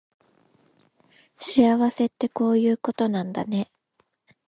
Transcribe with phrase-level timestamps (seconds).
[1.39, 3.69] 幸せってこういうことなんだね